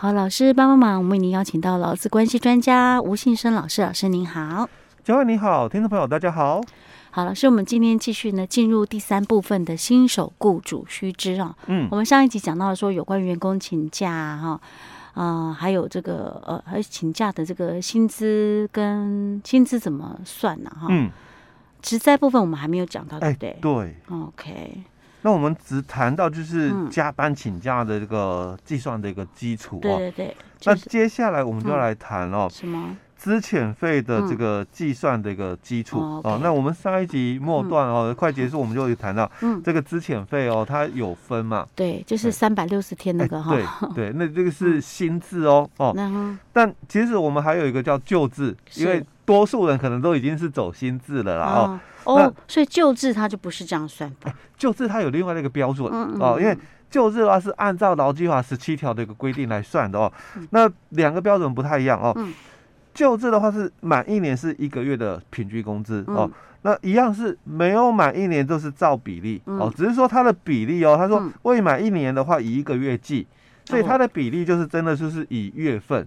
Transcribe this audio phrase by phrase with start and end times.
[0.00, 4.70] 好，老师帮帮忙，我们为您邀请到劳资关系专家吴信生老师，老师您好。
[5.02, 6.60] 嘉惠你好，听众朋友大家好。
[7.10, 11.52] 好，老师，我们今天继续呢，进入第三部分的新手雇主须知啊。
[11.66, 14.60] 嗯，我们上一集讲到了说有关于员工请假哈，
[15.14, 20.70] 啊、呃，还有这个呃，还请假的这个薪资跟薪资怎么算呢？
[20.80, 21.10] 哈，嗯，
[21.82, 23.48] 职灾部分我们还没有讲到，对不对？
[23.48, 24.84] 欸、对，OK。
[25.22, 29.80] 那我们只谈到就是加班请假的这个计算的一个基础哦。
[29.82, 30.36] 对对对。
[30.64, 32.48] 那接下来我们就要来谈哦。
[32.50, 32.96] 什么？
[33.18, 36.38] 资遣费的这个计算的一个基础哦。
[36.40, 39.28] 那我们上一集末段哦，快结束，我们就会谈到
[39.64, 41.66] 这个资遣费哦，它有分嘛？
[41.74, 43.50] 对，就是三百六十天那个哈。
[43.50, 45.92] 对对， 那这个是新制哦哦。
[46.52, 51.80] 但其实我们还有一个叫旧制，因为多数人可能都已经是走新制了啦哦。
[52.04, 54.32] 哦，所以旧制它就不是这样算法。
[54.56, 56.56] 旧制它有另外的一个标准哦，因为
[56.88, 60.10] 旧制的话是按照劳基法十七条的一个规定来算的哦。
[60.50, 62.16] 那两个标准不太一样哦。
[62.98, 66.28] 旧制的话是满一年是一个月的平均工资哦，
[66.62, 73.24] 那一样是没有满一年就是照比例哦，只是说它的比例哦，他说未满一年的话以一个月计，
[73.66, 76.04] 所以它的比例就是真的就是以月份，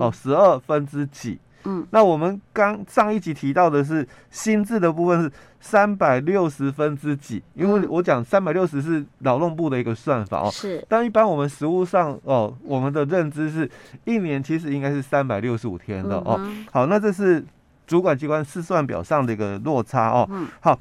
[0.00, 1.38] 哦，十二分之几。
[1.64, 10.84] 嗯，那我们刚上一集提到的是新制的部分是三百六十分之几，因为我讲三百六十是劳动部的一个算法哦，是。
[10.88, 13.68] 但一般我们实务上哦，我们的认知是
[14.04, 16.38] 一年其实应该是三百六十五天的哦。
[16.70, 17.44] 好，那这是
[17.86, 20.28] 主管机关试算表上的一个落差哦。
[20.30, 20.46] 嗯。
[20.60, 20.78] 好，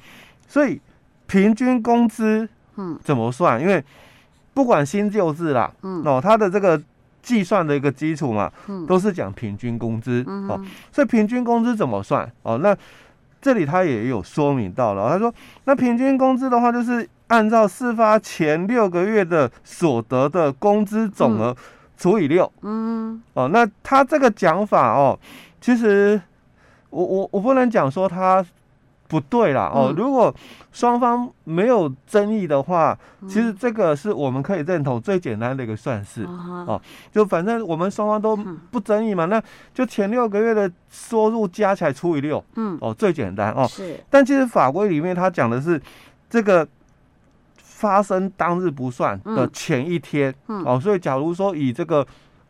[0.48, 0.82] 所以
[1.28, 3.62] 平均工资嗯怎么算？
[3.62, 3.84] 因为
[4.54, 6.82] 不管新旧制啦，嗯哦，它的这个。
[7.24, 8.52] 计算的一个基础嘛，
[8.88, 12.60] 都是讲平均工资、嗯、哦，所以平均工资怎么算哦？
[12.60, 12.78] 那
[13.42, 21.56] 这里他也有说明到了，他说那平均工资的话，就是按照事发前六个月的所得的工资总额
[21.98, 25.18] 除以六，嗯，哦，那他这个讲法哦，
[25.60, 26.22] 其实
[26.90, 28.46] 我我我不能讲说他。
[29.08, 30.34] 不对啦哦，如果
[30.72, 32.98] 双方没有争议的话，
[33.28, 36.82] 其实这个是我们可以认同最简单的一个算式哦。
[37.12, 38.36] 就反正我们双方都
[38.72, 39.42] 不争议嘛，那
[39.74, 43.68] 就前六个月的收入加起来除以六，嗯，哦，最简单哦。
[43.68, 44.00] 是。
[44.10, 45.80] 但其实法规里面它讲的是
[46.30, 46.68] 这个
[47.58, 52.06] 发生当日不算的前一天，哦，所以假如说以这个。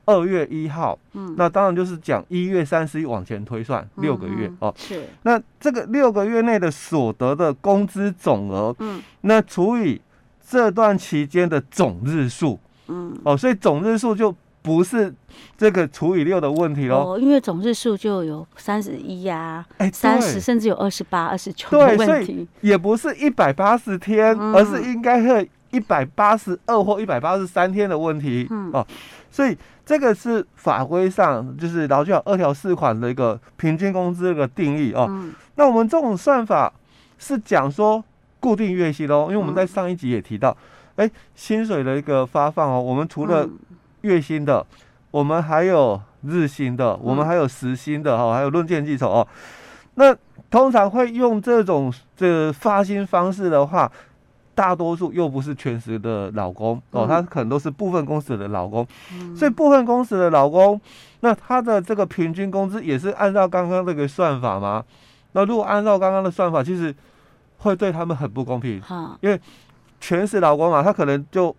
[0.06, 4.74] 二月一号，嗯，那当然就是讲一月三十一往前推算六个月哦。
[4.78, 10.02] 是，那这个六个月内的所得的工资总额，嗯，那除以
[10.46, 15.14] 这段期间的总日数，嗯，哦，所以总日数就不是
[15.58, 17.14] 这个除以六的问题喽。
[17.14, 22.06] 哦，因为总日数就有三十一呀，哎，三十甚至有二十八、二十九的问题。
[22.06, 28.48] 对，所以也不是一百八十天，而是应该会一百八十二或一百八十三天的问题。
[28.50, 28.88] 嗯，哦，
[29.30, 29.58] 所以。
[29.86, 35.08] 这个是法规上就是劳基法二条四款的一个平均工资的一个定义哦。
[35.10, 36.72] 嗯、那我们这种算法
[37.20, 38.02] 是讲说
[38.40, 40.56] 固定月薪哦，因为我们在上一集也提到，
[40.96, 43.46] 哎、嗯，薪水的一个发放哦，我们除了
[44.04, 44.78] 月薪的，嗯、
[45.12, 49.28] 我们还有日薪的，我们还有时薪的哈，还有论件计酬哦。
[49.96, 50.16] 那
[50.50, 53.92] 通常会用这种这发薪方式的话。
[54.56, 60.80] 大多数又不是全时的老公哦，他可能都是部分公司的老公，嗯、所以部分公司的老公，
[61.22, 64.86] 那他的这个平均工资也是按照刚刚那个算法吗？
[65.32, 66.94] 那如果按照刚刚的算法，其实
[67.58, 69.18] 会对他们很不公平，哈。
[69.22, 69.40] 因为
[70.00, 71.56] 全时老公嘛，他可能就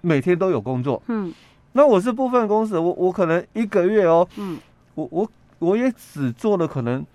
[0.00, 1.32] 每天都有工作，嗯，
[1.72, 4.58] 那我是部分公司，我我可能一个月哦，嗯，
[4.96, 5.30] 我我
[5.60, 7.06] 我也只做了可能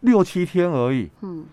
[0.00, 1.44] 六七天而已，嗯。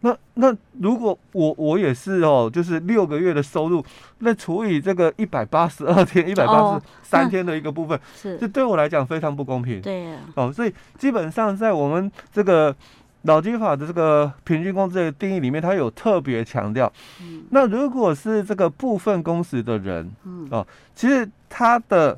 [0.00, 3.84] 那那如果我我也是哦，就是六个月的收入，
[4.18, 9.80] 那除以这个一百八十二天、一百八十三天的一个部分，是这对我来讲非常不公平。
[9.80, 12.76] 对呀，哦，所以基本上在我们这个
[13.22, 16.92] 劳基法的这个平均工资的定义里面，它有特别强调。
[17.22, 20.64] 嗯，那如果是这个部分工时的人，嗯哦，
[20.94, 22.16] 其实他的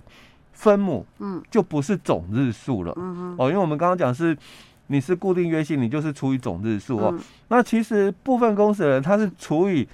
[0.53, 2.93] 分母，嗯，就不是总日数了。
[2.97, 4.37] 嗯哼，哦，因为我们刚刚讲是。
[4.89, 7.11] 你是固定月薪，你就是除以总日数哦。
[7.13, 9.87] 嗯、那其实部分公司的人他是除以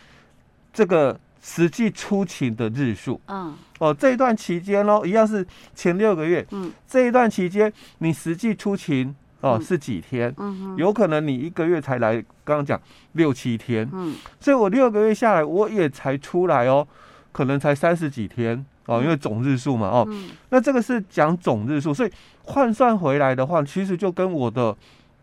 [0.73, 3.20] 这个实际出勤的日数。
[3.29, 3.55] 嗯。
[3.79, 6.44] 哦，这一段期间哦，一样是前六个月。
[6.52, 6.73] 嗯。
[6.88, 10.32] 这一段期间你实际出勤哦是几天？
[10.38, 10.76] 嗯哼。
[10.76, 12.14] 有可能你一个月才来，
[12.44, 12.81] 刚刚讲
[13.12, 13.88] 六七天。
[13.93, 14.14] 嗯。
[14.41, 16.87] 所以我六个月下来，我也才出来哦，
[17.34, 18.64] 可能才三十几天。
[18.86, 24.76] 哦，因为总日数嘛，哦，嗯、那这个是讲总日数，所以换算回来的话，其实就跟我的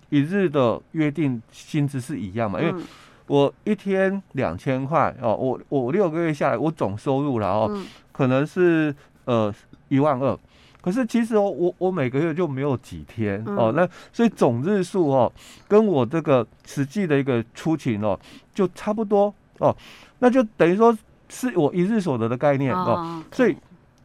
[0.09, 2.83] 一日的约定薪资是一样嘛，因为
[3.27, 9.53] 我一天两千块哦，我我六个月下来，我总收入了哦，嗯、可能是呃
[9.89, 10.35] 一万二。
[10.81, 15.31] 可是其实哦，我我每个月就没有几天哦，那所以总日数哦，
[15.67, 18.19] 跟我这个实际的一个出勤哦，
[18.55, 19.77] 就差不多哦，
[20.17, 20.97] 那就等于说
[21.31, 23.55] 是我一日所得的概念哦，所以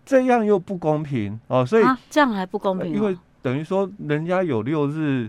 [0.05, 5.29] 这样又不公平哦，所以这样还不公平，因为等于说人家有六日，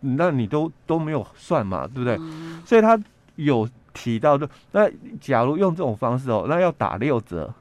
[0.00, 2.18] 那你都都没有算嘛，对不对？
[2.64, 2.98] 所以他
[3.34, 4.90] 有提到的，那
[5.20, 7.52] 假如用这种方式哦，那要打六折。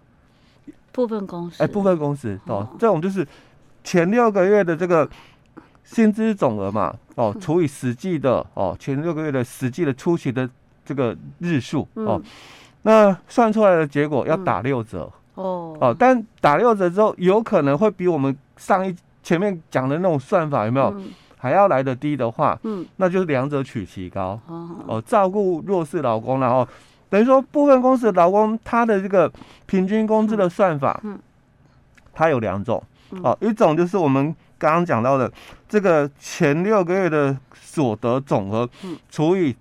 [0.93, 3.27] 部分工时，哎，部分工时哦，这种就是
[3.83, 5.09] 前六个月的这个
[5.83, 10.49] 薪资总额嘛，哦，除以实际的哦，前六个月的实际的出席的
[10.85, 12.21] 这个日数哦，
[12.85, 15.11] 那算出来的结果要打六折。
[15.35, 15.75] 哦。
[15.81, 20.95] 哦，但打六折之后，有可能会比我们上一前面讲的那种算法有没有？
[21.37, 24.39] 还要来得低的话，嗯，那就是两者取其高。
[24.87, 26.67] 哦，照顾弱势劳工，然后。
[27.07, 29.31] 等于说，部分公司的劳工，他的这个
[29.67, 31.17] 平均工资的算法，嗯，
[32.11, 32.81] 它有两种，
[33.21, 35.31] 哦，一种就是我们刚刚讲到的
[35.69, 38.67] 这个前六个月的所得总额，
[39.07, 39.55] 除以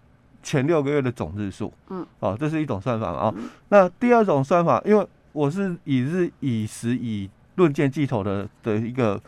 [0.44, 3.34] 前六个月的总日数，嗯，哦，这是一种算法啊，哦，
[3.70, 9.20] 那第二种算法，因为我是以日以时以论件计酬的的一个。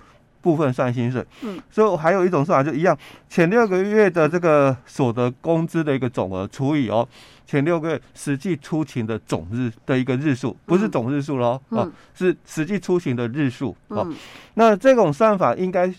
[0.42, 2.96] 部分算薪水，嗯，所以我还有一种算法就一样，
[3.28, 7.08] 前六个月的这个所得工资的一个总额除以哦
[7.44, 14.06] 前六个月实际出勤的总日的一个日数，不是总日数喽，哦，是实际出勤的日数哦。
[14.54, 15.92] 那这种算法应该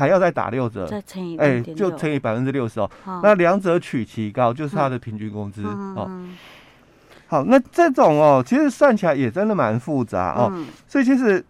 [0.00, 2.90] 还要再打六折，再乘以哎，就乘以百分之六十哦。
[3.22, 6.10] 那两者取其高，就是他的平均工资哦。
[7.28, 10.52] 好，那这种哦，其实算起来也真的蛮复杂哦。
[10.88, 11.44] 所以其实。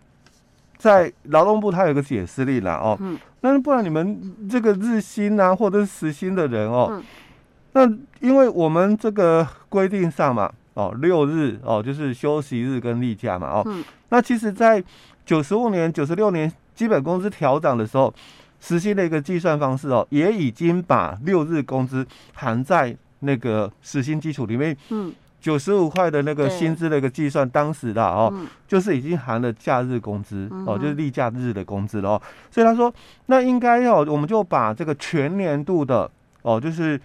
[0.81, 7.05] 在劳动部，它有个解释力啦，哦，嗯，那不然你们这个日薪啊，或者是时薪的人哦，嗯，
[7.73, 14.83] 那因为我们这个规定上嘛，哦，六日哦，就是休息日跟例假嘛，哦，嗯，那其实，在
[15.27, 18.11] 九十五年、九十六年基本工资调涨的时候，
[18.61, 25.13] 时薪的一个计算方式哦，也已经把六日工资含在那个实薪基础里面，嗯。
[25.41, 28.31] 九十五块的那个薪资的一个计算，当时的哦，
[28.69, 32.23] 就是已经含了假日工资哦，就是例假日的工资了哦。
[32.51, 32.93] 所以他说，
[33.25, 36.11] 那应该要我们就把这个全年度的
[36.43, 37.01] 哦，就是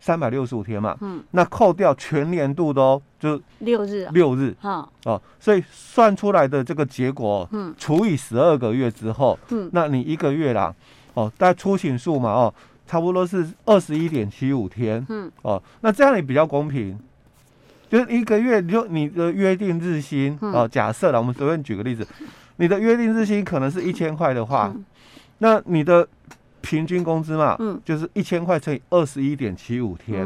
[0.00, 4.54] 三百六十五天嘛，嗯，那扣掉全年度的哦，就六日六日。
[4.62, 10.74] 哦，所以算出来的这个结果，嗯，除以十二个月之后，嗯，那你一个月啦，
[11.14, 12.54] 哦，大概出勤数嘛，哦，
[12.86, 16.98] 差不多是二十一点七五天，嗯，哦，那这样也比较公平。
[17.90, 20.66] 就是一个月你，就你的约定日薪哦。
[20.66, 22.06] 假设了，我们随便举个例子，
[22.56, 24.72] 你的约定日薪可能是一千块的话，
[25.38, 26.06] 那你的
[26.60, 27.80] 平均工资嘛，嗯。
[27.84, 30.24] 就是一千块乘以二十一点七五天，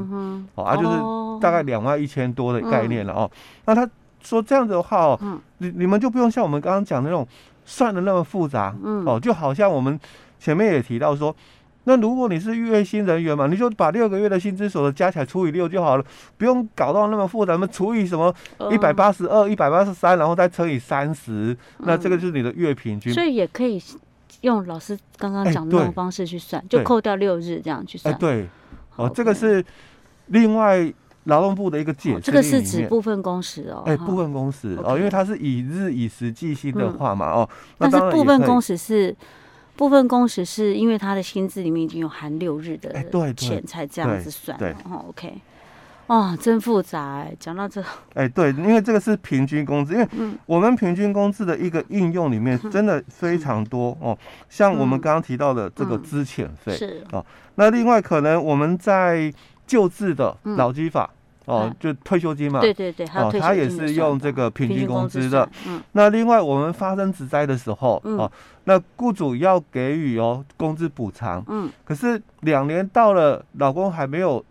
[0.55, 0.99] 哦，啊，就是
[1.41, 3.31] 大概两万一千多的概念了哦。
[3.67, 3.89] 那他
[4.23, 7.27] 说这样子的话哦，你你们就不用像我们刚刚讲的那种
[7.65, 9.05] 算的那么复杂，嗯。
[9.07, 9.99] 哦，就好像我们
[10.39, 11.35] 前面也提到说。
[11.87, 16.05] 那如果你是月薪人员嘛，你就把六个月的薪资所得加起来除以六就好了，
[16.39, 18.35] 不用搞到那么复杂，什么除以什么
[18.71, 23.13] 一百八十二、一百八十三，然后再乘以三十，那这个就是你的月平均。
[23.13, 23.79] 所以也可以
[24.45, 28.17] 用老师刚刚讲的那种方式去算，就扣掉六日这样去算。
[28.19, 28.49] 对，
[28.95, 29.65] 哦，这个是
[30.27, 30.93] 另外
[31.25, 32.21] 劳动部的一个解释。
[32.21, 33.83] 这个是指部分工时哦。
[33.87, 37.49] 哎，部分工时哦，因为它是以日以时计薪的话嘛，哦，
[37.79, 39.17] 但是部分工时是。
[39.77, 42.93] 部分工时是因为他的薪资里面已经有含六日的
[43.35, 44.57] 钱，才这样子算。
[44.57, 44.73] 对
[45.09, 45.35] ，OK，
[46.07, 47.35] 哦，真复杂哎。
[47.39, 47.83] 讲到这，
[48.15, 50.09] 哎，对，因为这个是平均工资，因为
[50.47, 54.17] 我们平均工资的一个应用里面真的非常多哦。
[54.49, 59.33] 像我们刚刚提到的这个资遣费是哦，那另外可能我们在
[59.67, 61.11] 救治的劳基法。
[61.47, 65.47] 哦，就退休金嘛，对对对，哦，他也是用这个平均工资的。
[65.67, 68.33] 嗯，那另外我们发生职灾的时候，哦，
[68.65, 71.45] 那雇主要给予哦工资补偿。
[71.49, 74.43] 嗯，可是两年到了，老公还没有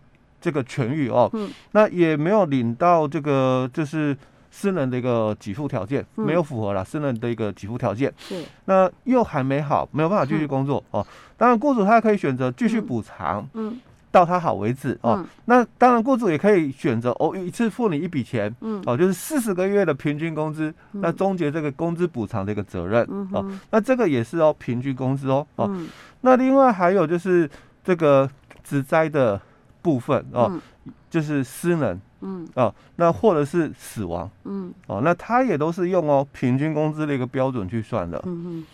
[0.44, 4.14] 这个痊愈哦，嗯，那也没有领到这个就是
[4.50, 8.12] 私人的一个给付条件，没有符合了私人的一个给付条件。
[8.18, 11.06] 是，那又还没好，没有办法继续工作哦。
[11.38, 13.48] 当然，雇主他可以选择继续补偿。
[13.54, 13.80] 嗯。
[14.14, 15.16] 到他好为止哦。
[15.18, 25.88] 嗯、那当然，雇主也可以选择哦，一次付你一笔钱，嗯，哦，就是四十个月的平均工资，嗯、那终结这个工资补偿的一个责任，嗯、哦，那这个也是哦，平均工资哦，哦，嗯、
[26.20, 27.50] 那另外还有就是
[27.82, 28.30] 这个
[28.62, 29.40] 职灾的
[29.84, 38.64] 部分哦，嗯、就是失能，嗯，哦，那或者是死亡，嗯，哦，那他也都是用哦平均工资的一个标准去算的，嗯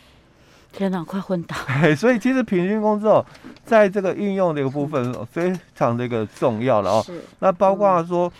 [0.72, 1.56] 天哪，快昏倒！
[1.98, 3.26] 所以其实平均工资哦，
[3.64, 7.02] 在这个应用的一个部分非常的一个重要了哦。
[7.04, 7.20] 是。
[7.40, 8.32] 那包括说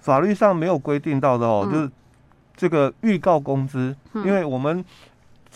[0.00, 1.90] 法律上没有规定到的哦，就是
[2.56, 4.82] 这个预告工资，因为我们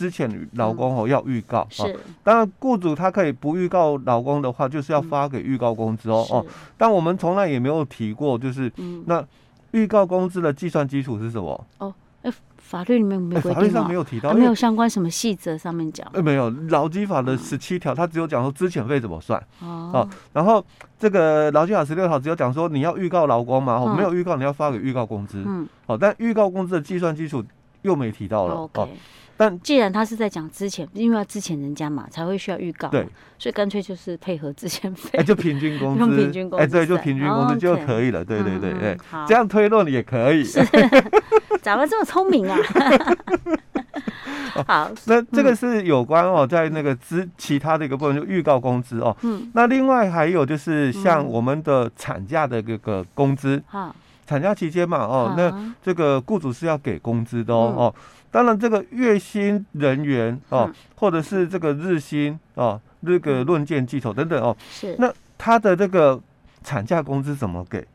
[0.03, 1.87] 之前老公哦要预告，啊，
[2.25, 6.45] 当然雇主他可以不预告老公的话，就是要发给预告工资哦哦，
[6.77, 8.73] 但我们从来也没有提过，就是
[9.07, 9.25] 那
[9.71, 11.67] 预告工资的计算基础是什么？
[11.79, 11.95] 哦。
[12.57, 16.09] 法律里面没规定，法律上没有提到，没有相关什么细则上面讲。
[16.15, 19.43] 呃，没有劳基法的十七条，它只有讲说资遣费怎么算。
[19.61, 20.09] 哦。
[20.33, 20.65] 然后
[20.99, 25.43] 这个劳基法十六条只有讲说你要预告劳工嘛，哦，没有预告你要发给预告工资。
[25.45, 25.69] 嗯。
[25.85, 27.45] 哦，但预告工资的计算基础
[27.83, 28.55] 又没提到了。
[28.55, 28.89] OK。
[29.43, 32.89] 但既然他是在讲之前，因为要之前人家嘛，才会需要预告。
[32.89, 33.07] 对。
[33.39, 35.19] 所以干脆就是配合之前费。
[35.19, 35.99] 哎，就平均工资。
[36.01, 36.65] 用平均工资。
[36.65, 38.25] 哎，对，就平均工资就可以了。
[38.25, 38.97] 对对对对。
[39.11, 39.27] 好。
[39.27, 40.45] 这样推论也可以。
[41.61, 42.57] 咋会这么聪明啊？
[44.67, 49.17] 好，那这个是有关哦，在那个之其他的一个部分，就预告工资哦。
[49.23, 49.51] 嗯。
[49.55, 53.95] 那另外还有就是像我们的产假的这个工资，好，
[54.33, 57.75] 产假期间嘛，哦，那这个雇主是要给工资的哦。
[57.77, 57.95] 哦，
[58.31, 64.97] 当然这个月薪人员哦，或者是这个日薪哦，这个论件计酬等等哦，是。
[64.99, 66.19] 那他的这个
[66.65, 67.87] 产假工资怎么给？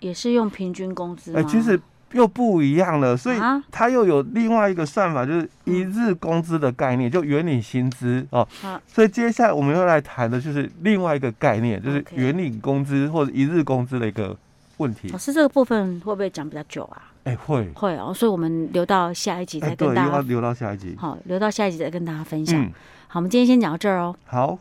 [0.00, 1.40] 也是用平均工资吗？
[1.40, 1.78] 哎，其实。
[2.12, 3.38] 又不一样了，所以
[3.70, 8.44] 它又有另外一个算法，就是一日工资的概念，就原领薪资哦。
[8.84, 14.36] 所以接下来我们要来谈的就是另外一个概念，就是原领工资或者一日工资的一个
[14.80, 15.08] 问题。
[15.10, 17.12] 老师，这个部分会不会讲比较久啊？
[17.24, 20.20] 哎，会会哦，所以我们留到下一集再跟大家。
[20.22, 20.96] 留到下一集。
[20.98, 22.64] 好，留到下一集再跟大家分享。
[23.06, 24.16] 好，我们今天先讲到这儿哦。
[24.24, 24.58] 好。